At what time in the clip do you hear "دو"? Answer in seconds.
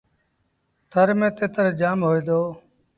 2.27-2.41